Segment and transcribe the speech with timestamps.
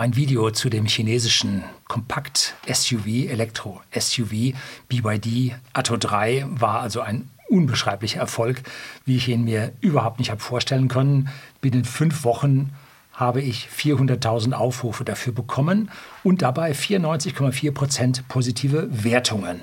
[0.00, 4.54] Mein Video zu dem chinesischen Kompakt-SUV, Elektro-SUV
[4.88, 8.62] BYD Atto 3 war also ein unbeschreiblicher Erfolg,
[9.06, 11.30] wie ich ihn mir überhaupt nicht habe vorstellen können.
[11.60, 12.70] Binnen fünf Wochen
[13.12, 15.90] habe ich 400.000 Aufrufe dafür bekommen
[16.22, 19.62] und dabei 94,4 Prozent positive Wertungen.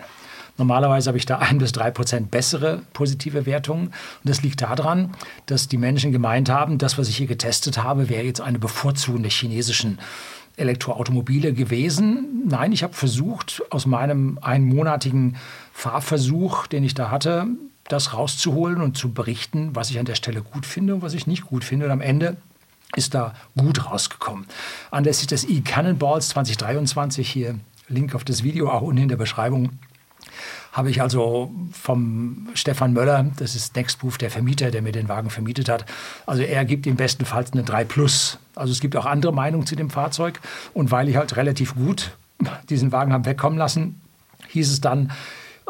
[0.58, 3.88] Normalerweise habe ich da ein bis drei Prozent bessere positive Wertungen.
[3.88, 3.94] Und
[4.24, 5.12] das liegt daran,
[5.46, 9.22] dass die Menschen gemeint haben, das, was ich hier getestet habe, wäre jetzt eine Bevorzugung
[9.22, 10.00] der chinesischen
[10.58, 12.44] Elektroautomobile gewesen.
[12.48, 15.36] Nein, ich habe versucht, aus meinem einmonatigen
[15.74, 17.48] Fahrversuch, den ich da hatte,
[17.88, 21.28] das rauszuholen und zu berichten, was ich an der Stelle gut finde und was ich
[21.28, 21.86] nicht gut finde.
[21.86, 22.38] Und am Ende
[22.96, 24.46] ist da gut rausgekommen.
[24.92, 29.72] Anlässlich des E-Cannonballs 2023, hier Link auf das Video auch unten in der Beschreibung,
[30.72, 35.30] habe ich also vom Stefan Möller, das ist Nextproof, der Vermieter, der mir den Wagen
[35.30, 35.86] vermietet hat,
[36.26, 38.40] also er gibt ihm bestenfalls eine 3 Plus.
[38.56, 40.40] Also es gibt auch andere Meinungen zu dem Fahrzeug.
[40.74, 42.12] Und weil ich halt relativ gut
[42.70, 44.02] diesen Wagen habe wegkommen lassen,
[44.50, 45.12] hieß es dann,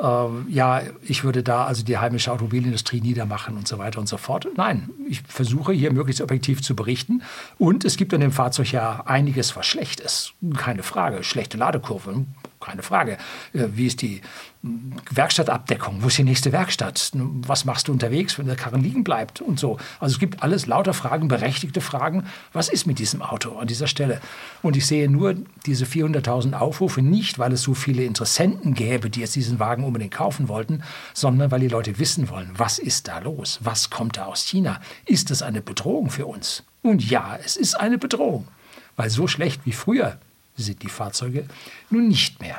[0.01, 4.17] äh, ja, ich würde da also die heimische Automobilindustrie niedermachen und so weiter und so
[4.17, 4.47] fort.
[4.57, 7.21] Nein, ich versuche hier möglichst objektiv zu berichten.
[7.57, 10.33] Und es gibt an dem Fahrzeug ja einiges, was schlecht ist.
[10.57, 11.23] Keine Frage.
[11.23, 12.25] Schlechte Ladekurve,
[12.65, 13.13] keine Frage.
[13.53, 14.21] Äh, wie ist die
[14.61, 16.01] hm, Werkstattabdeckung?
[16.01, 17.11] Wo ist die nächste Werkstatt?
[17.13, 19.77] Was machst du unterwegs, wenn der Karren liegen bleibt und so?
[19.99, 22.25] Also es gibt alles lauter Fragen, berechtigte Fragen.
[22.53, 24.19] Was ist mit diesem Auto an dieser Stelle?
[24.61, 29.21] Und ich sehe nur diese 400.000 Aufrufe nicht, weil es so viele Interessenten gäbe, die
[29.21, 33.19] jetzt diesen Wagen unbedingt kaufen wollten, sondern weil die Leute wissen wollen, was ist da
[33.19, 33.59] los?
[33.61, 34.79] Was kommt da aus China?
[35.05, 36.63] Ist es eine Bedrohung für uns?
[36.81, 38.47] Und ja, es ist eine Bedrohung,
[38.95, 40.19] weil so schlecht wie früher
[40.63, 41.45] sind die Fahrzeuge
[41.89, 42.57] nun nicht mehr.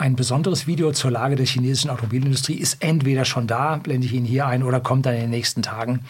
[0.00, 4.24] Ein besonderes Video zur Lage der chinesischen Automobilindustrie ist entweder schon da, blende ich Ihnen
[4.24, 6.06] hier ein, oder kommt dann in den nächsten Tagen.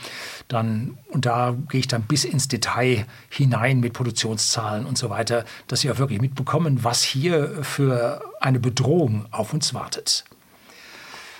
[0.47, 5.45] Dann, und da gehe ich dann bis ins Detail hinein mit Produktionszahlen und so weiter,
[5.67, 10.25] dass Sie auch wirklich mitbekommen, was hier für eine Bedrohung auf uns wartet.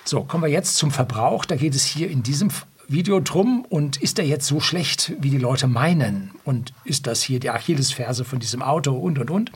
[0.05, 1.45] So, kommen wir jetzt zum Verbrauch.
[1.45, 2.51] Da geht es hier in diesem
[2.91, 6.33] Video drum und ist er jetzt so schlecht, wie die Leute meinen?
[6.45, 9.53] Und ist das hier die Achillesferse von diesem Auto und und und?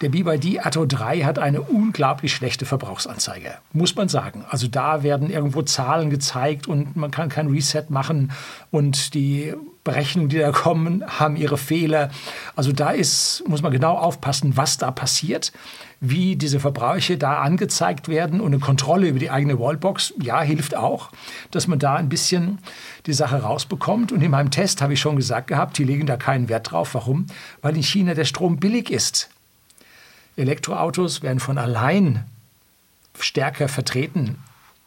[0.00, 4.44] Der BYD Atto 3 hat eine unglaublich schlechte Verbrauchsanzeige, muss man sagen.
[4.50, 8.32] Also da werden irgendwo Zahlen gezeigt und man kann kein Reset machen
[8.72, 12.10] und die Berechnungen, die da kommen, haben ihre Fehler.
[12.56, 15.52] Also da ist, muss man genau aufpassen, was da passiert,
[16.00, 20.74] wie diese Verbräuche da angezeigt werden und eine Kontrolle über die eigene Wallbox, ja, hilft
[20.74, 21.10] auch,
[21.50, 22.58] dass man da ein bisschen
[23.06, 24.10] die Sache rausbekommt.
[24.10, 26.94] Und in meinem Test habe ich schon gesagt gehabt, die legen da keinen Wert drauf.
[26.94, 27.26] Warum?
[27.60, 29.28] Weil in China der Strom billig ist.
[30.36, 32.24] Elektroautos werden von allein
[33.18, 34.38] stärker vertreten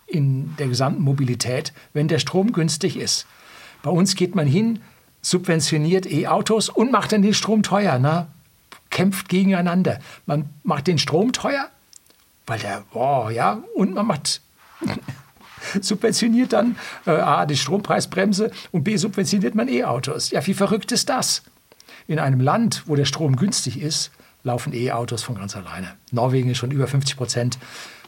[0.07, 3.27] in der gesamten Mobilität, wenn der Strom günstig ist.
[3.83, 4.79] Bei uns geht man hin,
[5.21, 7.99] subventioniert E-Autos und macht dann den Strom teuer.
[7.99, 8.27] Ne?
[8.89, 9.99] Kämpft gegeneinander.
[10.25, 11.69] Man macht den Strom teuer,
[12.45, 14.41] weil der, oh ja, und man macht
[15.81, 20.31] subventioniert dann äh, A, die Strompreisbremse und B, subventioniert man E-Autos.
[20.31, 21.43] Ja, wie verrückt ist das?
[22.07, 24.11] In einem Land, wo der Strom günstig ist,
[24.43, 25.95] laufen E-Autos von ganz alleine.
[26.11, 27.57] Norwegen ist schon über 50 Prozent,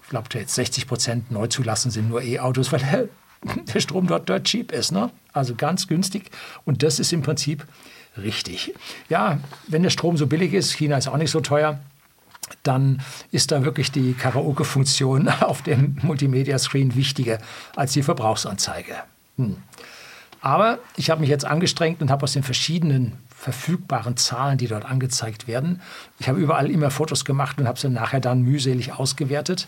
[0.04, 3.10] ich glaube jetzt 60 Prozent neu zulassen sind nur E-Autos, weil der,
[3.74, 4.92] der, Strom dort dort cheap ist.
[4.92, 5.10] Ne?
[5.34, 6.32] Also ganz günstig.
[6.66, 7.66] Und das ist im Prinzip
[8.18, 8.74] richtig.
[9.08, 11.80] Ja, wenn der Strom so billig ist, China ist auch nicht so teuer,
[12.64, 13.02] dann
[13.32, 17.40] ist da wirklich die Karaoke-Funktion auf dem Multimedia-Screen wichtiger
[17.76, 18.96] als die Verbrauchsanzeige.
[19.38, 19.58] Hm.
[20.42, 24.86] Aber ich habe mich jetzt angestrengt und habe aus den verschiedenen verfügbaren Zahlen, die dort
[24.86, 25.82] angezeigt werden.
[26.20, 29.68] Ich habe überall immer Fotos gemacht und habe sie nachher dann mühselig ausgewertet.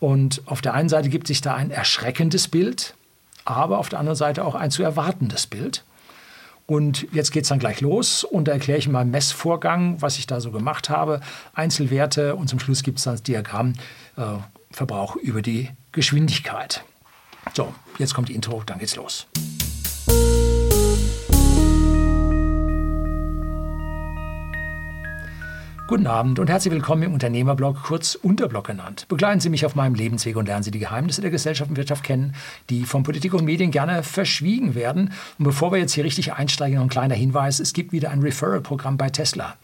[0.00, 2.94] Und auf der einen Seite gibt sich da ein erschreckendes Bild,
[3.44, 5.84] aber auf der anderen Seite auch ein zu erwartendes Bild.
[6.66, 10.26] Und jetzt geht es dann gleich los und da erkläre ich mal Messvorgang, was ich
[10.26, 11.20] da so gemacht habe,
[11.52, 13.74] Einzelwerte und zum Schluss gibt es dann das Diagramm
[14.16, 14.22] äh,
[14.70, 16.82] Verbrauch über die Geschwindigkeit.
[17.52, 19.26] So, jetzt kommt die Intro, dann geht's los.
[25.86, 29.04] Guten Abend und herzlich willkommen im Unternehmerblog, kurz Unterblog genannt.
[29.08, 32.02] Begleiten Sie mich auf meinem Lebensweg und lernen Sie die Geheimnisse der Gesellschaft und Wirtschaft
[32.02, 32.34] kennen,
[32.70, 35.12] die von Politik und Medien gerne verschwiegen werden.
[35.38, 37.60] Und bevor wir jetzt hier richtig einsteigen, noch ein kleiner Hinweis.
[37.60, 39.56] Es gibt wieder ein Referral-Programm bei Tesla.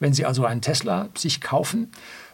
[0.00, 1.90] Wenn Sie also einen Tesla sich kaufen,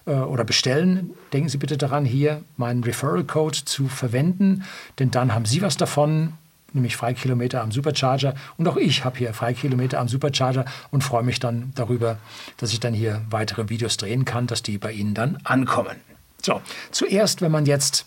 [0.06, 4.62] äh, oder bestellen, denken Sie bitte daran, hier meinen Referral-Code zu verwenden,
[5.00, 6.34] denn dann haben Sie was davon
[6.74, 8.34] nämlich Freikilometer am Supercharger.
[8.56, 12.18] Und auch ich habe hier Freikilometer am Supercharger und freue mich dann darüber,
[12.56, 15.96] dass ich dann hier weitere Videos drehen kann, dass die bei Ihnen dann ankommen.
[16.42, 16.60] So,
[16.90, 18.06] zuerst, wenn man jetzt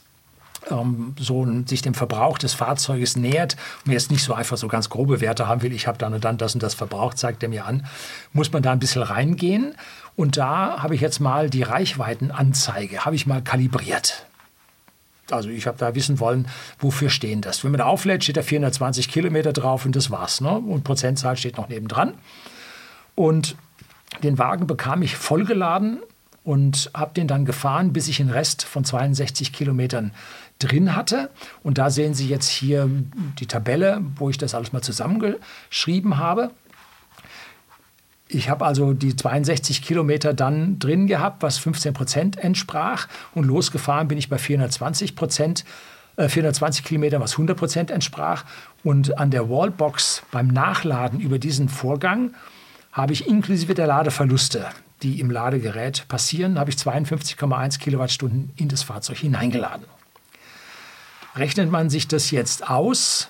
[0.69, 4.89] ähm, so sich dem Verbrauch des Fahrzeuges nähert und jetzt nicht so einfach so ganz
[4.89, 7.49] grobe Werte haben will, ich habe dann und dann das und das verbraucht, zeigt er
[7.49, 7.85] mir an,
[8.33, 9.75] muss man da ein bisschen reingehen.
[10.15, 14.24] Und da habe ich jetzt mal die Reichweitenanzeige, habe ich mal kalibriert.
[15.31, 16.47] Also ich habe da wissen wollen,
[16.79, 17.63] wofür stehen das.
[17.63, 20.41] Wenn man da auflädt, steht da 420 Kilometer drauf und das war's.
[20.41, 20.51] Ne?
[20.51, 22.13] Und Prozentzahl steht noch nebendran.
[23.15, 23.55] Und
[24.23, 25.99] den Wagen bekam ich vollgeladen
[26.43, 30.11] und habe den dann gefahren, bis ich einen Rest von 62 Kilometern
[30.59, 31.31] drin hatte.
[31.63, 32.89] Und da sehen Sie jetzt hier
[33.39, 36.51] die Tabelle, wo ich das alles mal zusammengeschrieben habe.
[38.27, 43.07] Ich habe also die 62 Kilometer dann drin gehabt, was 15 Prozent entsprach.
[43.33, 45.63] Und losgefahren bin ich bei 420 Prozent.
[46.17, 48.45] 420 äh, Kilometer, was 100 Prozent entsprach.
[48.83, 52.33] Und an der Wallbox beim Nachladen über diesen Vorgang
[52.91, 54.65] habe ich inklusive der Ladeverluste,
[55.03, 59.85] die im Ladegerät passieren, habe ich 52,1 Kilowattstunden in das Fahrzeug hineingeladen.
[61.35, 63.29] Rechnet man sich das jetzt aus,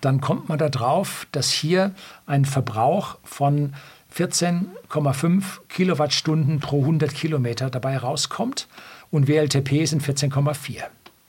[0.00, 1.94] dann kommt man darauf, dass hier
[2.26, 3.74] ein Verbrauch von
[4.18, 8.66] 14,5 Kilowattstunden pro 100 Kilometer dabei rauskommt
[9.12, 10.82] und WLTP sind 14,4.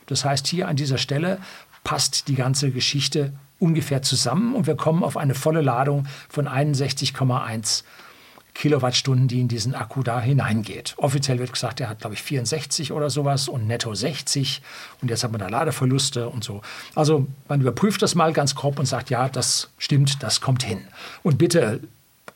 [0.08, 1.38] Das heißt, hier an dieser Stelle
[1.84, 7.84] passt die ganze Geschichte ungefähr zusammen und wir kommen auf eine volle Ladung von 61,1
[8.56, 10.96] Kilowattstunden, die in diesen Akku da hineingeht.
[10.98, 14.64] Offiziell wird gesagt, er hat, glaube ich, 64 oder sowas und netto 60
[15.02, 16.62] und jetzt hat man da Ladeverluste und so.
[16.96, 20.82] Also man überprüft das mal ganz grob und sagt, ja, das stimmt, das kommt hin.
[21.22, 21.82] Und bitte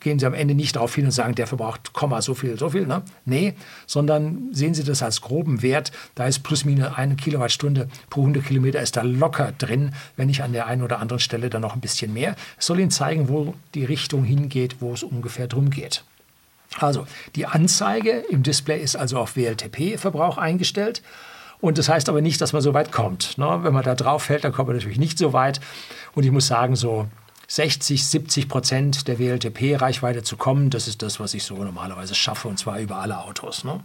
[0.04, 2.70] gehen Sie am Ende nicht darauf hin und sagen, der verbraucht Komma so viel, so
[2.70, 2.86] viel.
[2.86, 3.02] Ne?
[3.24, 3.54] Nee,
[3.86, 5.90] sondern sehen Sie das als groben Wert.
[6.14, 10.42] Da ist plus minus eine Kilowattstunde pro 100 Kilometer ist da locker drin, wenn nicht
[10.42, 12.36] an der einen oder anderen Stelle dann noch ein bisschen mehr.
[12.58, 16.04] Es soll Ihnen zeigen, wo die Richtung hingeht, wo es ungefähr drum geht.
[16.78, 21.02] Also die Anzeige im Display ist also auf WLTP-Verbrauch eingestellt.
[21.60, 23.38] Und das heißt aber nicht, dass man so weit kommt.
[23.38, 23.60] Ne?
[23.62, 25.60] Wenn man da drauf fällt, dann kommt man natürlich nicht so weit.
[26.14, 27.06] Und ich muss sagen, so
[27.54, 30.70] 60, 70 Prozent der WLTP-Reichweite zu kommen.
[30.70, 33.62] Das ist das, was ich so normalerweise schaffe, und zwar über alle Autos.
[33.62, 33.78] Ne?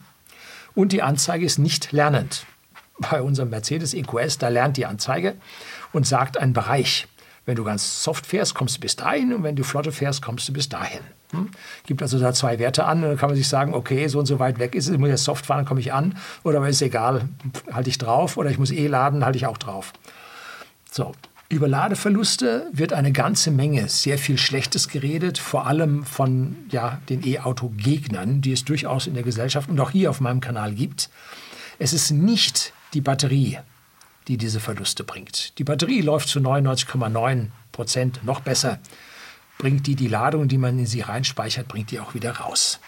[0.74, 2.48] Und die Anzeige ist nicht lernend.
[2.98, 5.36] Bei unserem Mercedes EQS, da lernt die Anzeige
[5.94, 7.08] und sagt einen Bereich.
[7.46, 10.50] Wenn du ganz soft fährst, kommst du bis dahin und wenn du flotte fährst, kommst
[10.50, 11.02] du bis dahin.
[11.30, 11.52] Hm?
[11.86, 14.26] Gibt also da zwei Werte an und dann kann man sich sagen, okay, so und
[14.26, 16.68] so weit weg ist es, ich muss jetzt soft fahren, dann komme ich an oder
[16.68, 17.30] ist egal,
[17.72, 19.94] halte ich drauf oder ich muss eh laden, halte ich auch drauf.
[20.92, 21.14] So,
[21.50, 27.26] über Ladeverluste wird eine ganze Menge sehr viel Schlechtes geredet, vor allem von ja, den
[27.26, 31.10] E-Auto-Gegnern, die es durchaus in der Gesellschaft und auch hier auf meinem Kanal gibt.
[31.80, 33.58] Es ist nicht die Batterie,
[34.28, 35.58] die diese Verluste bringt.
[35.58, 38.78] Die Batterie läuft zu 99,9 Prozent noch besser.
[39.58, 42.80] Bringt die die Ladung, die man in sie reinspeichert, bringt die auch wieder raus.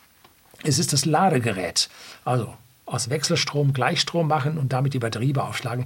[0.64, 1.90] Es ist das Ladegerät,
[2.24, 2.54] also
[2.86, 5.86] aus Wechselstrom Gleichstrom machen und damit die Batterie beaufschlagen.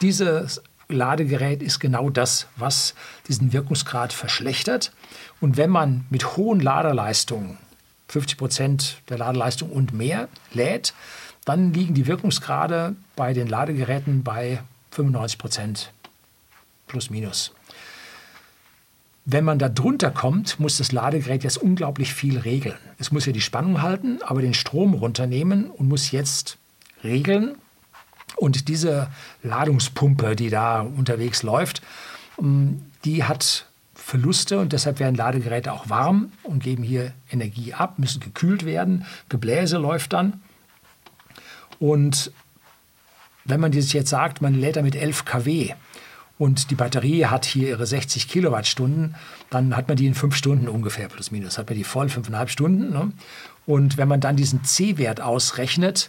[0.00, 2.94] Dieses Ladegerät ist genau das, was
[3.28, 4.92] diesen Wirkungsgrad verschlechtert.
[5.40, 7.58] Und wenn man mit hohen Laderleistungen,
[8.08, 10.94] 50 Prozent der Ladeleistung und mehr, lädt,
[11.44, 15.92] dann liegen die Wirkungsgrade bei den Ladegeräten bei 95 Prozent
[16.86, 17.52] plus minus.
[19.24, 22.78] Wenn man da drunter kommt, muss das Ladegerät jetzt unglaublich viel regeln.
[22.98, 26.58] Es muss ja die Spannung halten, aber den Strom runternehmen und muss jetzt
[27.04, 27.56] regeln,
[28.36, 29.08] und diese
[29.42, 31.82] Ladungspumpe, die da unterwegs läuft,
[32.38, 37.98] ähm, die hat Verluste und deshalb werden Ladegeräte auch warm und geben hier Energie ab,
[37.98, 39.06] müssen gekühlt werden.
[39.28, 40.40] Gebläse läuft dann.
[41.78, 42.32] Und
[43.44, 45.74] wenn man sich jetzt sagt, man lädt damit 11 kW
[46.38, 49.14] und die Batterie hat hier ihre 60 Kilowattstunden,
[49.50, 52.50] dann hat man die in fünf Stunden ungefähr, plus minus, hat man die voll, fünfeinhalb
[52.50, 52.90] Stunden.
[52.90, 53.12] Ne?
[53.66, 56.08] Und wenn man dann diesen C-Wert ausrechnet,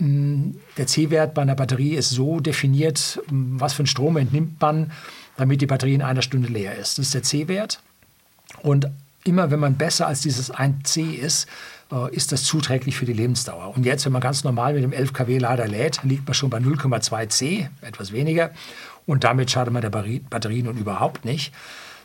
[0.00, 4.92] der C-Wert bei einer Batterie ist so definiert, was für einen Strom entnimmt man,
[5.36, 6.98] damit die Batterie in einer Stunde leer ist.
[6.98, 7.80] Das ist der C-Wert.
[8.62, 8.88] Und
[9.24, 11.48] immer wenn man besser als dieses 1C ist,
[11.92, 13.76] äh, ist das zuträglich für die Lebensdauer.
[13.76, 16.50] Und jetzt, wenn man ganz normal mit dem 11 kW Lader lädt, liegt man schon
[16.50, 18.50] bei 0,2 C, etwas weniger.
[19.06, 21.52] Und damit schadet man der Batterie nun überhaupt nicht.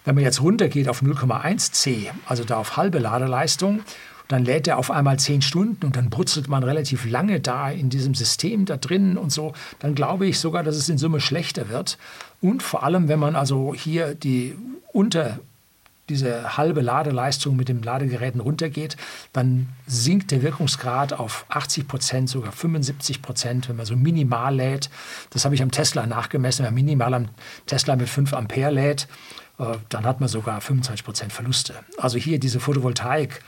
[0.05, 3.81] Wenn man jetzt runtergeht auf 0,1 C, also da auf halbe Ladeleistung,
[4.27, 7.89] dann lädt er auf einmal zehn Stunden und dann brutzelt man relativ lange da in
[7.89, 11.69] diesem System da drin und so, dann glaube ich sogar, dass es in Summe schlechter
[11.69, 11.97] wird.
[12.41, 14.55] Und vor allem, wenn man also hier die
[14.91, 15.39] unter
[16.09, 18.97] diese halbe Ladeleistung mit den Ladegeräten runtergeht,
[19.31, 24.89] dann sinkt der Wirkungsgrad auf 80 Prozent, sogar 75 Prozent, wenn man so minimal lädt.
[25.29, 26.65] Das habe ich am Tesla nachgemessen.
[26.65, 27.29] Wenn man minimal am
[27.67, 29.07] Tesla mit 5 Ampere lädt,
[29.59, 31.73] äh, dann hat man sogar 25 Prozent Verluste.
[31.97, 33.41] Also hier diese Photovoltaik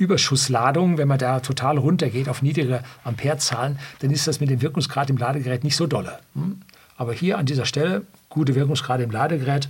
[0.00, 5.10] Überschussladung, wenn man da total runtergeht auf niedrige Amperezahlen, dann ist das mit dem Wirkungsgrad
[5.10, 6.18] im Ladegerät nicht so dolle.
[6.34, 6.62] Hm?
[6.96, 9.68] Aber hier an dieser Stelle, gute Wirkungsgrade im Ladegerät,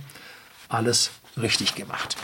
[0.69, 2.15] alles richtig gemacht.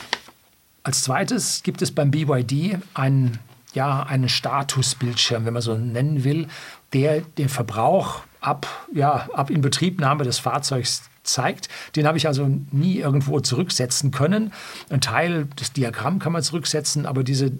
[0.83, 3.39] Als zweites gibt es beim BYD einen,
[3.73, 6.47] ja, einen Statusbildschirm, wenn man so nennen will,
[6.93, 11.67] der den Verbrauch ab, ja, ab Inbetriebnahme des Fahrzeugs zeigt.
[11.97, 14.53] Den habe ich also nie irgendwo zurücksetzen können.
[14.89, 17.51] Ein Teil des Diagramms kann man zurücksetzen, aber diese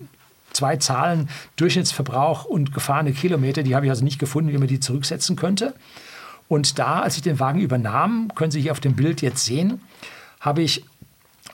[0.58, 4.80] zwei Zahlen, Durchschnittsverbrauch und gefahrene Kilometer, die habe ich also nicht gefunden, wie man die
[4.80, 5.74] zurücksetzen könnte.
[6.48, 9.82] Und da, als ich den Wagen übernahm, können Sie hier auf dem Bild jetzt sehen,
[10.40, 10.84] habe ich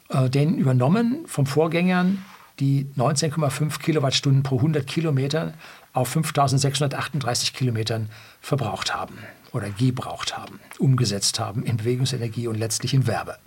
[0.10, 2.24] äh, den übernommen vom Vorgängern,
[2.60, 5.54] die 19,5 Kilowattstunden pro 100 Kilometer
[5.94, 8.10] auf 5638 Kilometern
[8.42, 9.18] verbraucht haben
[9.52, 13.38] oder gebraucht haben, umgesetzt haben in Bewegungsenergie und letztlich in Werbe.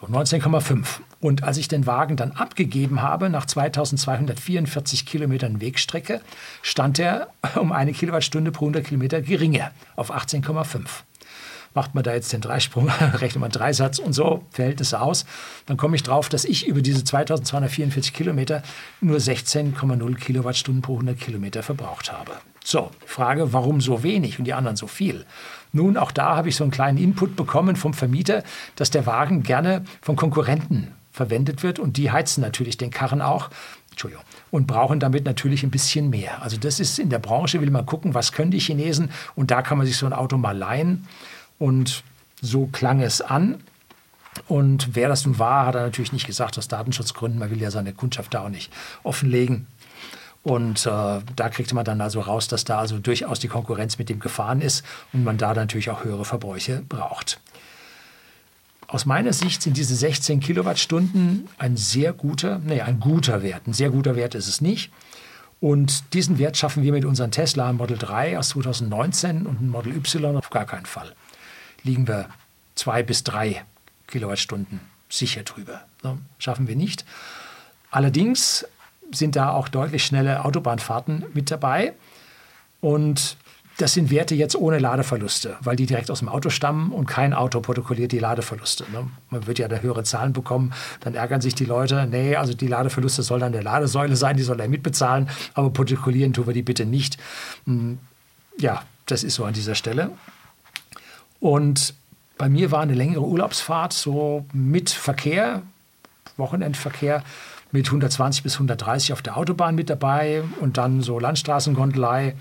[0.00, 1.00] So 19,5.
[1.20, 6.22] Und als ich den Wagen dann abgegeben habe, nach 2244 Kilometern Wegstrecke,
[6.62, 11.04] stand er um eine Kilowattstunde pro 100 Kilometer geringer auf 18,5
[11.74, 15.24] macht man da jetzt den Dreisprung, rechnet man Dreisatz und so Verhältnisse aus,
[15.66, 18.62] dann komme ich drauf, dass ich über diese 2244 Kilometer
[19.00, 22.32] nur 16,0 Kilowattstunden pro 100 Kilometer verbraucht habe.
[22.64, 25.24] So, Frage, warum so wenig und die anderen so viel?
[25.72, 28.42] Nun, auch da habe ich so einen kleinen Input bekommen vom Vermieter,
[28.76, 33.50] dass der Wagen gerne von Konkurrenten verwendet wird und die heizen natürlich den Karren auch.
[33.90, 34.24] Entschuldigung.
[34.50, 36.42] Und brauchen damit natürlich ein bisschen mehr.
[36.42, 39.62] Also das ist in der Branche, will man gucken, was können die Chinesen und da
[39.62, 41.06] kann man sich so ein Auto mal leihen.
[41.60, 42.04] Und
[42.40, 43.62] so klang es an.
[44.48, 47.38] Und wer das nun war, hat er natürlich nicht gesagt, aus Datenschutzgründen.
[47.38, 49.66] Man will ja seine Kundschaft da auch nicht offenlegen.
[50.42, 54.08] Und äh, da kriegte man dann also raus, dass da also durchaus die Konkurrenz mit
[54.08, 57.40] dem gefahren ist und man da natürlich auch höhere Verbräuche braucht.
[58.86, 63.66] Aus meiner Sicht sind diese 16 Kilowattstunden ein sehr guter, nee, ein guter Wert.
[63.66, 64.90] Ein sehr guter Wert ist es nicht.
[65.60, 70.36] Und diesen Wert schaffen wir mit unserem Tesla Model 3 aus 2019 und Model Y
[70.36, 71.12] auf gar keinen Fall
[71.82, 72.28] liegen wir
[72.74, 73.64] zwei bis drei
[74.06, 75.82] Kilowattstunden sicher drüber.
[76.02, 76.18] Ne?
[76.38, 77.04] Schaffen wir nicht.
[77.90, 78.66] Allerdings
[79.12, 81.92] sind da auch deutlich schnelle Autobahnfahrten mit dabei.
[82.80, 83.36] Und
[83.80, 87.32] das sind Werte jetzt ohne Ladeverluste, weil die direkt aus dem Auto stammen und kein
[87.32, 88.84] Auto protokolliert die Ladeverluste.
[88.92, 89.08] Ne?
[89.30, 92.66] Man wird ja da höhere Zahlen bekommen, dann ärgern sich die Leute, nee, also die
[92.66, 96.62] Ladeverluste soll dann der Ladesäule sein, die soll er mitbezahlen, aber protokollieren tun wir die
[96.62, 97.16] bitte nicht.
[97.64, 97.98] Hm,
[98.58, 100.10] ja, das ist so an dieser Stelle.
[101.40, 101.94] Und
[102.38, 105.62] bei mir war eine längere Urlaubsfahrt so mit Verkehr,
[106.36, 107.24] Wochenendverkehr
[107.72, 112.36] mit 120 bis 130 auf der Autobahn mit dabei und dann so Landstraßengondelei.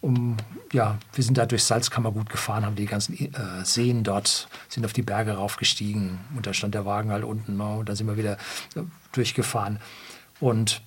[0.00, 0.36] Um,
[0.72, 4.84] ja, wir sind da durch Salzkammer gut gefahren, haben die ganzen äh, Seen dort, sind
[4.84, 8.06] auf die Berge raufgestiegen und da stand der Wagen halt unten ne, und dann sind
[8.06, 8.34] wir wieder
[8.74, 8.82] äh,
[9.12, 9.78] durchgefahren.
[10.40, 10.82] Und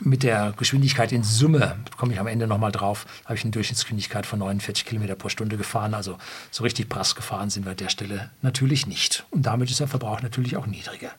[0.00, 4.26] mit der Geschwindigkeit in Summe, komme ich am Ende nochmal drauf, habe ich eine Durchschnittsgeschwindigkeit
[4.26, 5.94] von 49 Kilometer pro Stunde gefahren.
[5.94, 6.18] Also
[6.50, 9.24] so richtig prass gefahren sind wir an der Stelle natürlich nicht.
[9.30, 11.10] Und damit ist der Verbrauch natürlich auch niedriger.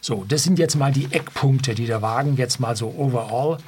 [0.00, 3.58] So, das sind jetzt mal die Eckpunkte, die der Wagen jetzt mal so overall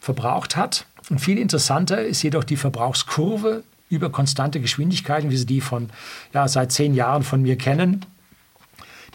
[0.00, 0.86] verbraucht hat.
[1.10, 5.90] Und viel interessanter ist jedoch die Verbrauchskurve über konstante Geschwindigkeiten, wie Sie die von
[6.32, 8.04] ja, seit zehn Jahren von mir kennen,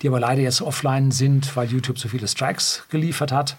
[0.01, 3.55] die aber leider jetzt offline sind, weil YouTube so viele Strikes geliefert hat.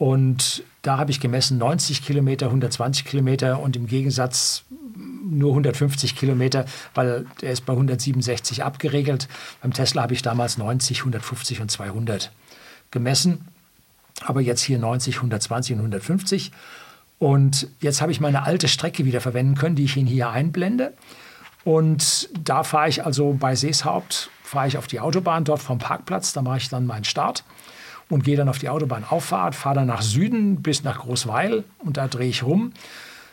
[0.00, 4.64] Und da habe ich gemessen 90 Kilometer, 120 Kilometer und im Gegensatz
[4.96, 6.64] nur 150 Kilometer,
[6.94, 9.28] weil der ist bei 167 abgeregelt.
[9.60, 12.32] Beim Tesla habe ich damals 90, 150 und 200
[12.90, 13.46] gemessen,
[14.22, 16.50] aber jetzt hier 90, 120 und 150.
[17.18, 20.94] Und jetzt habe ich meine alte Strecke wieder verwenden können, die ich Ihnen hier einblende.
[21.62, 26.32] Und da fahre ich also bei Seeshaupt, fahre ich auf die Autobahn dort vom Parkplatz,
[26.32, 27.44] da mache ich dann meinen Start
[28.10, 32.08] und gehe dann auf die Autobahnauffahrt, fahre dann nach Süden bis nach Großweil und da
[32.08, 32.72] drehe ich rum.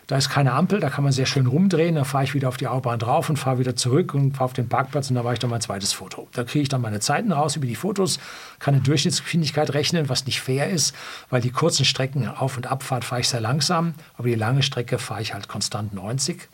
[0.07, 1.96] Da ist keine Ampel, da kann man sehr schön rumdrehen.
[1.96, 4.53] Dann fahre ich wieder auf die Autobahn drauf und fahre wieder zurück und fahre auf
[4.53, 6.29] den Parkplatz und da mache ich dann mein zweites Foto.
[6.31, 8.19] Da kriege ich dann meine Zeiten raus über die Fotos,
[8.60, 10.96] kann eine Durchschnittsgeschwindigkeit rechnen, was nicht fair ist,
[11.29, 14.98] weil die kurzen Strecken Auf- und Abfahrt fahre ich sehr langsam, aber die lange Strecke
[14.98, 16.48] fahre ich halt konstant 90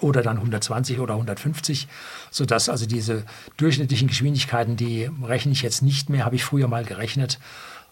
[0.00, 1.88] oder dann 120 oder 150,
[2.30, 3.24] sodass also diese
[3.56, 7.38] durchschnittlichen Geschwindigkeiten, die rechne ich jetzt nicht mehr, habe ich früher mal gerechnet,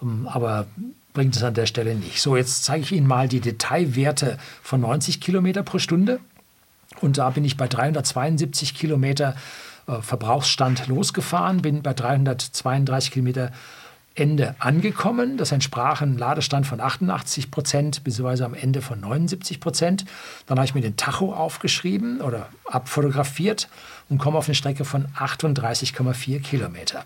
[0.03, 0.67] ähm, aber
[1.13, 2.21] bringt es an der Stelle nicht.
[2.21, 6.21] So, jetzt zeige ich Ihnen mal die Detailwerte von 90 Kilometer pro Stunde
[7.01, 9.35] und da bin ich bei 372 Kilometer
[9.87, 13.53] äh, Verbrauchsstand losgefahren, bin bei 332 Kilometer
[14.15, 15.37] Ende angekommen.
[15.37, 18.45] Das entsprach einem Ladestand von 88 Prozent bzw.
[18.45, 20.05] am Ende von 79 Prozent.
[20.47, 23.69] Dann habe ich mir den Tacho aufgeschrieben oder abfotografiert
[24.09, 27.05] und komme auf eine Strecke von 38,4 Kilometer.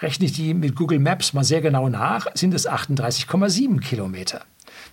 [0.00, 4.42] Rechne ich die mit Google Maps mal sehr genau nach, sind es 38,7 Kilometer.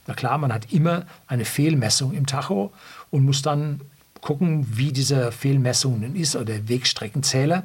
[0.05, 2.73] Na klar, man hat immer eine Fehlmessung im Tacho
[3.09, 3.81] und muss dann
[4.23, 7.63] gucken, wie diese Fehlmessung nun ist oder Wegstreckenzähler.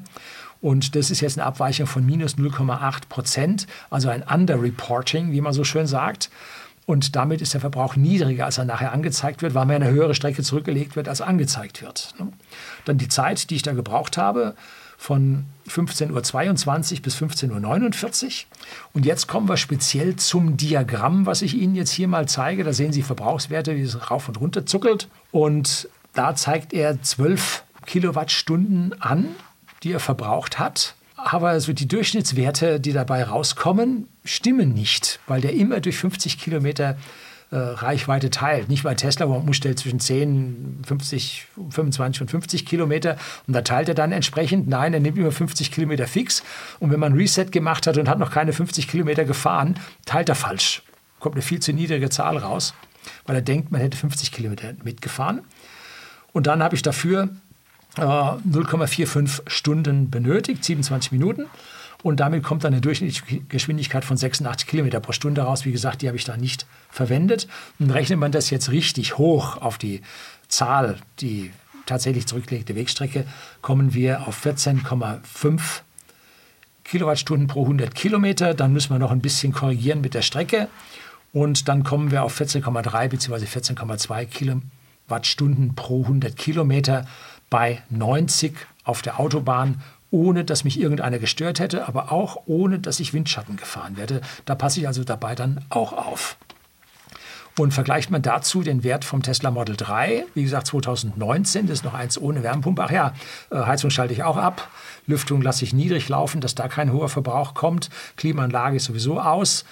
[0.61, 5.53] Und das ist jetzt eine Abweichung von minus 0,8 Prozent, also ein Underreporting, wie man
[5.53, 6.31] so schön sagt.
[6.87, 10.15] Und damit ist der Verbrauch niedriger, als er nachher angezeigt wird, weil mir eine höhere
[10.15, 12.15] Strecke zurückgelegt wird, als angezeigt wird.
[12.19, 12.33] Ne?
[12.87, 14.55] Dann die Zeit, die ich da gebraucht habe,
[14.97, 18.31] von 15.22 Uhr bis 15.49 Uhr.
[18.95, 22.65] Und jetzt kommen wir speziell zum Diagramm, was ich Ihnen jetzt hier mal zeige.
[22.65, 25.09] Da sehen Sie Verbrauchswerte, wie es rauf und runter zuckelt.
[25.31, 29.29] Und da zeigt er 12 Kilowattstunden an,
[29.82, 30.94] die er verbraucht hat.
[31.16, 36.97] Aber also die Durchschnittswerte, die dabei rauskommen, stimmen nicht, weil der immer durch 50 Kilometer
[37.50, 38.68] äh, Reichweite teilt.
[38.68, 43.16] Nicht bei Tesla, wo man umstellt zwischen 10, 50, 25 und 50 Kilometer
[43.47, 44.68] und da teilt er dann entsprechend.
[44.68, 46.42] Nein, er nimmt immer 50 Kilometer fix
[46.78, 50.35] und wenn man Reset gemacht hat und hat noch keine 50 Kilometer gefahren, teilt er
[50.35, 50.82] falsch.
[51.20, 52.75] Kommt eine viel zu niedrige Zahl raus,
[53.26, 55.40] weil er denkt, man hätte 50 Kilometer mitgefahren.
[56.32, 57.30] Und dann habe ich dafür
[57.99, 61.47] 0,45 Stunden benötigt, 27 Minuten.
[62.02, 65.64] Und damit kommt dann eine durchschnittliche Geschwindigkeit von 86 Kilometer pro Stunde raus.
[65.64, 67.49] Wie gesagt, die habe ich da nicht verwendet.
[67.78, 70.02] Und rechnet man das jetzt richtig hoch auf die
[70.49, 71.50] Zahl, die
[71.87, 73.25] tatsächlich zurückgelegte Wegstrecke,
[73.62, 75.61] kommen wir auf 14,5
[76.85, 78.55] Kilowattstunden pro 100 Kilometer.
[78.55, 80.69] Dann müssen wir noch ein bisschen korrigieren mit der Strecke.
[81.33, 83.45] Und dann kommen wir auf 14,3 bzw.
[83.45, 87.07] 14,2 Kilowattstunden pro 100 Kilometer
[87.50, 93.00] bei 90 auf der Autobahn, ohne dass mich irgendeiner gestört hätte, aber auch ohne dass
[93.00, 94.21] ich Windschatten gefahren werde.
[94.45, 96.37] Da passe ich also dabei dann auch auf.
[97.59, 101.85] Und vergleicht man dazu den Wert vom Tesla Model 3, wie gesagt 2019, das ist
[101.85, 102.85] noch eins ohne Wärmepumpe.
[102.85, 103.14] Ach ja,
[103.50, 104.71] äh, Heizung schalte ich auch ab,
[105.07, 109.64] Lüftung lasse ich niedrig laufen, dass da kein hoher Verbrauch kommt, Klimaanlage ist sowieso aus,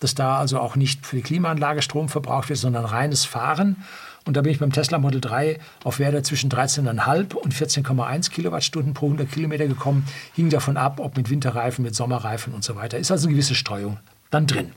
[0.00, 3.84] dass da also auch nicht für die Klimaanlage Strom verbraucht wird, sondern reines Fahren.
[4.26, 8.94] Und da bin ich beim Tesla Model 3 auf Werte zwischen 13,5 und 14,1 Kilowattstunden
[8.94, 10.06] pro 100 Kilometer gekommen.
[10.34, 12.98] Hing davon ab, ob mit Winterreifen, mit Sommerreifen und so weiter.
[12.98, 13.98] Ist also eine gewisse Streuung
[14.30, 14.72] dann drin.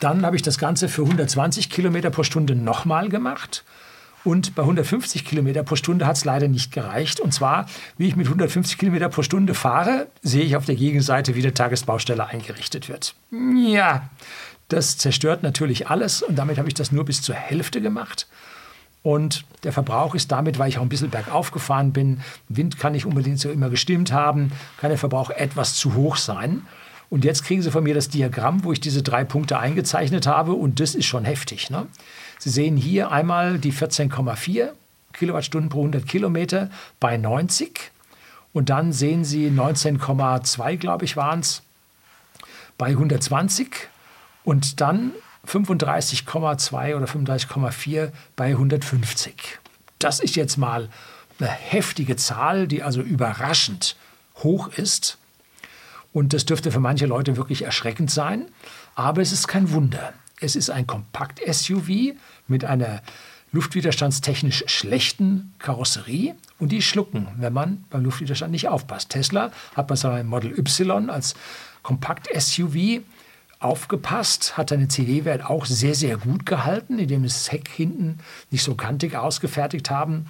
[0.00, 3.64] Dann habe ich das Ganze für 120 Kilometer pro Stunde nochmal gemacht.
[4.24, 7.18] Und bei 150 Kilometer pro Stunde hat es leider nicht gereicht.
[7.18, 7.66] Und zwar,
[7.98, 11.54] wie ich mit 150 Kilometer pro Stunde fahre, sehe ich auf der Gegenseite, wie der
[11.54, 13.14] Tagesbaustelle eingerichtet wird.
[13.30, 14.08] Ja,
[14.72, 18.26] das zerstört natürlich alles und damit habe ich das nur bis zur Hälfte gemacht.
[19.02, 22.92] Und der Verbrauch ist damit, weil ich auch ein bisschen bergauf gefahren bin, Wind kann
[22.92, 26.62] nicht unbedingt so immer gestimmt haben, kann der Verbrauch etwas zu hoch sein.
[27.10, 30.52] Und jetzt kriegen Sie von mir das Diagramm, wo ich diese drei Punkte eingezeichnet habe
[30.52, 31.68] und das ist schon heftig.
[31.68, 31.86] Ne?
[32.38, 34.70] Sie sehen hier einmal die 14,4
[35.12, 37.90] Kilowattstunden pro 100 Kilometer bei 90
[38.52, 41.62] und dann sehen Sie 19,2, glaube ich, waren es
[42.78, 43.88] bei 120
[44.44, 45.12] und dann
[45.46, 49.58] 35,2 oder 35,4 bei 150.
[49.98, 50.88] Das ist jetzt mal
[51.38, 53.96] eine heftige Zahl, die also überraschend
[54.36, 55.18] hoch ist.
[56.12, 58.46] Und das dürfte für manche Leute wirklich erschreckend sein.
[58.94, 60.12] Aber es ist kein Wunder.
[60.40, 62.14] Es ist ein Kompakt-SUV
[62.48, 63.02] mit einer
[63.52, 69.10] luftwiderstandstechnisch schlechten Karosserie und die schlucken, wenn man beim Luftwiderstand nicht aufpasst.
[69.10, 71.34] Tesla hat bei seinem Model Y als
[71.82, 73.02] Kompakt-SUV
[73.62, 78.18] aufgepasst, hat seinen CD-Wert auch sehr, sehr gut gehalten, indem das Heck hinten
[78.50, 80.26] nicht so kantig ausgefertigt haben,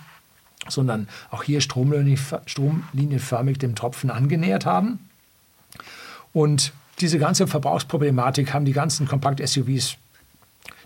[0.68, 5.08] sondern auch hier stromlinienförmig dem Tropfen angenähert haben.
[6.32, 9.96] Und diese ganze Verbrauchsproblematik haben die ganzen Kompakt-SUVs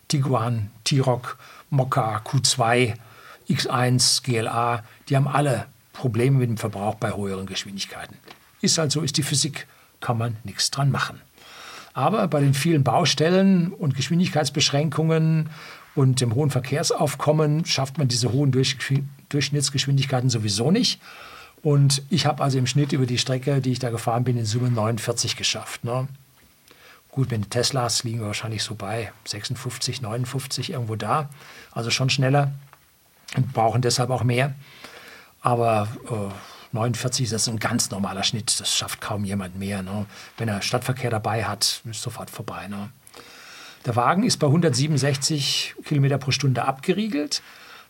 [0.08, 1.36] Tiguan, T-Roc,
[1.70, 2.94] Mokka, Q2,
[3.48, 8.16] X1, GLA, die haben alle Probleme mit dem Verbrauch bei höheren Geschwindigkeiten.
[8.60, 9.66] Ist halt so, ist die Physik,
[10.00, 11.20] kann man nichts dran machen.
[11.96, 15.48] Aber bei den vielen Baustellen und Geschwindigkeitsbeschränkungen
[15.94, 18.52] und dem hohen Verkehrsaufkommen schafft man diese hohen
[19.30, 21.00] Durchschnittsgeschwindigkeiten sowieso nicht.
[21.62, 24.44] Und ich habe also im Schnitt über die Strecke, die ich da gefahren bin, in
[24.44, 25.84] Summe 49 geschafft.
[25.84, 26.06] Ne?
[27.12, 31.30] Gut, wenn die Teslas liegen wir wahrscheinlich so bei 56, 59 irgendwo da.
[31.72, 32.52] Also schon schneller
[33.38, 34.54] und brauchen deshalb auch mehr.
[35.40, 38.58] Aber äh, 49 ist das ein ganz normaler Schnitt.
[38.60, 39.82] Das schafft kaum jemand mehr.
[39.82, 40.06] Ne?
[40.38, 42.68] Wenn er Stadtverkehr dabei hat, ist sofort vorbei.
[42.68, 42.90] Ne?
[43.84, 47.42] Der Wagen ist bei 167 km pro Stunde abgeriegelt.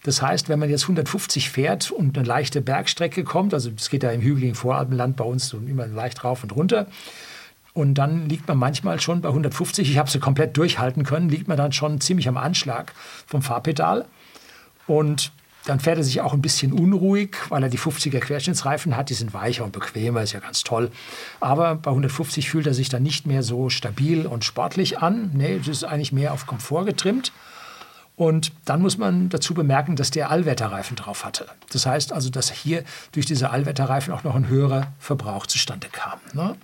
[0.02, 4.02] Das heißt, wenn man jetzt 150 fährt und eine leichte Bergstrecke kommt, also es geht
[4.02, 6.86] ja im hügeligen Voralpenland bei uns so immer leicht rauf und runter,
[7.72, 11.46] und dann liegt man manchmal schon bei 150, ich habe sie komplett durchhalten können, liegt
[11.46, 12.94] man dann schon ziemlich am Anschlag
[13.26, 14.06] vom Fahrpedal.
[14.86, 15.30] Und
[15.66, 19.10] dann fährt er sich auch ein bisschen unruhig, weil er die 50er Querschnittsreifen hat.
[19.10, 20.92] Die sind weicher und bequemer, ist ja ganz toll.
[21.40, 25.32] Aber bei 150 fühlt er sich dann nicht mehr so stabil und sportlich an.
[25.34, 27.32] Nee, das ist eigentlich mehr auf Komfort getrimmt.
[28.14, 31.46] Und dann muss man dazu bemerken, dass der Allwetterreifen drauf hatte.
[31.72, 36.20] Das heißt also, dass hier durch diese Allwetterreifen auch noch ein höherer Verbrauch zustande kam.
[36.32, 36.56] Ne?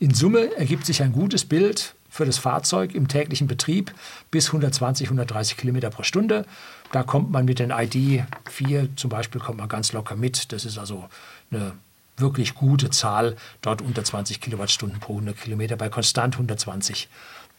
[0.00, 3.94] In Summe ergibt sich ein gutes Bild für das Fahrzeug im täglichen Betrieb
[4.30, 6.44] bis 120, 130 Kilometer pro Stunde.
[6.92, 10.52] Da kommt man mit den ID 4 zum Beispiel kommt man ganz locker mit.
[10.52, 11.08] Das ist also
[11.50, 11.72] eine
[12.18, 17.08] wirklich gute Zahl, dort unter 20 Kilowattstunden pro 100 Kilometer, bei konstant 120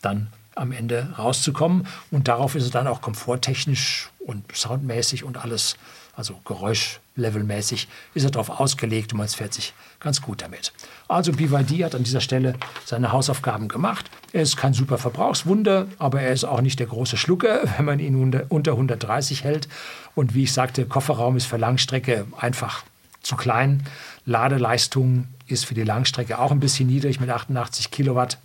[0.01, 1.87] dann am Ende rauszukommen.
[2.11, 5.75] Und darauf ist es dann auch komforttechnisch und soundmäßig und alles,
[6.15, 10.73] also geräuschlevelmäßig, ist er darauf ausgelegt und man fährt sich ganz gut damit.
[11.07, 14.09] Also BYD hat an dieser Stelle seine Hausaufgaben gemacht.
[14.31, 17.99] Er ist kein super Verbrauchswunder, aber er ist auch nicht der große Schlucker, wenn man
[17.99, 19.67] ihn unter, unter 130 hält.
[20.15, 22.83] Und wie ich sagte, Kofferraum ist für Langstrecke einfach
[23.21, 23.83] zu klein.
[24.25, 28.37] Ladeleistung ist für die Langstrecke auch ein bisschen niedrig mit 88 Kilowatt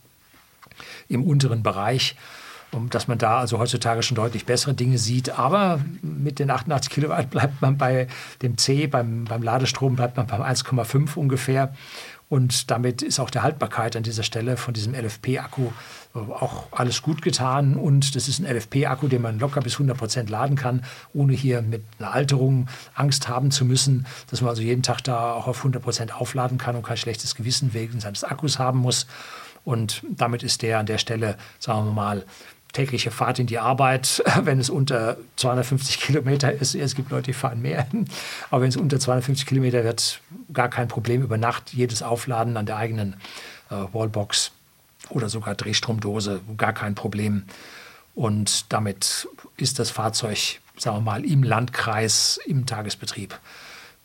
[1.08, 2.16] im unteren Bereich,
[2.72, 5.38] um, dass man da also heutzutage schon deutlich bessere Dinge sieht.
[5.38, 8.08] Aber mit den 88 Kilowatt bleibt man bei
[8.42, 11.72] dem C, beim, beim Ladestrom bleibt man beim 1,5 ungefähr.
[12.28, 15.68] Und damit ist auch der Haltbarkeit an dieser Stelle von diesem LFP-Akku
[16.14, 17.76] äh, auch alles gut getan.
[17.76, 21.62] Und das ist ein LFP-Akku, den man locker bis 100 Prozent laden kann, ohne hier
[21.62, 25.58] mit einer Alterung Angst haben zu müssen, dass man also jeden Tag da auch auf
[25.58, 29.06] 100 Prozent aufladen kann und kein schlechtes Gewissen wegen seines Akkus haben muss.
[29.64, 32.24] Und damit ist der an der Stelle, sagen wir mal,
[32.72, 36.74] tägliche Fahrt in die Arbeit, wenn es unter 250 Kilometer ist.
[36.74, 37.86] Es gibt Leute, die fahren mehr.
[38.50, 40.20] Aber wenn es unter 250 Kilometer wird,
[40.52, 41.72] gar kein Problem über Nacht.
[41.72, 43.14] Jedes Aufladen an der eigenen
[43.70, 44.52] äh, Wallbox
[45.10, 47.44] oder sogar Drehstromdose, gar kein Problem.
[48.14, 53.38] Und damit ist das Fahrzeug, sagen wir mal, im Landkreis, im Tagesbetrieb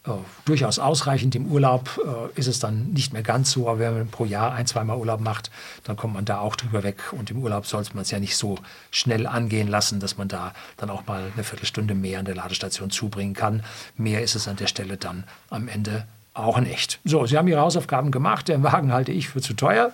[0.06, 0.12] äh,
[0.46, 1.34] durchaus ausreichend.
[1.36, 4.54] Im Urlaub äh, ist es dann nicht mehr ganz so, aber wenn man pro Jahr
[4.54, 5.50] ein, zweimal Urlaub macht,
[5.86, 7.14] dann kommt man da auch drüber weg.
[7.14, 8.58] Und im Urlaub sollte man es ja nicht so
[8.92, 12.92] schnell angehen lassen, dass man da dann auch mal eine Viertelstunde mehr an der Ladestation
[12.92, 13.64] zubringen kann.
[13.96, 17.00] Mehr ist es an der Stelle dann am Ende auch nicht.
[17.06, 18.48] So, Sie haben Ihre Hausaufgaben gemacht.
[18.48, 19.92] Den Wagen halte ich für zu teuer.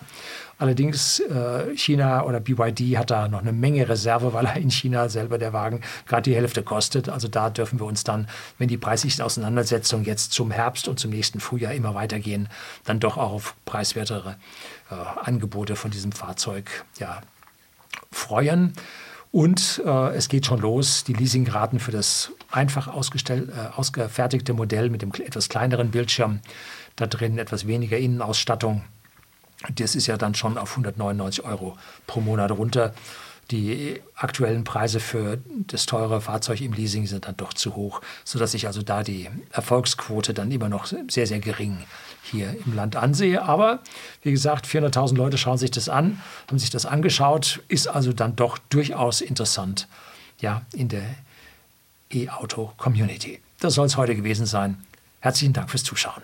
[0.59, 5.07] Allerdings äh, China oder BYD hat da noch eine Menge Reserve, weil er in China
[5.07, 7.07] selber der Wagen gerade die Hälfte kostet.
[7.07, 11.11] Also da dürfen wir uns dann, wenn die preislichen Auseinandersetzungen jetzt zum Herbst und zum
[11.11, 12.49] nächsten Frühjahr immer weitergehen,
[12.83, 14.35] dann doch auch auf preiswertere
[14.91, 17.21] äh, Angebote von diesem Fahrzeug ja,
[18.11, 18.73] freuen.
[19.31, 24.89] Und äh, es geht schon los, die Leasingraten für das einfach ausgestell, äh, ausgefertigte Modell
[24.89, 26.41] mit dem etwas kleineren Bildschirm,
[26.97, 28.83] da drin etwas weniger Innenausstattung
[29.75, 32.93] das ist ja dann schon auf 199 Euro pro Monat runter.
[33.51, 38.53] Die aktuellen Preise für das teure Fahrzeug im Leasing sind dann doch zu hoch, sodass
[38.53, 41.79] ich also da die Erfolgsquote dann immer noch sehr, sehr gering
[42.21, 43.41] hier im Land ansehe.
[43.41, 43.79] Aber
[44.21, 48.35] wie gesagt, 400.000 Leute schauen sich das an, haben sich das angeschaut, ist also dann
[48.35, 49.87] doch durchaus interessant
[50.39, 51.03] ja, in der
[52.11, 53.39] E-Auto-Community.
[53.59, 54.77] Das soll es heute gewesen sein.
[55.21, 56.21] Herzlichen Dank fürs Zuschauen.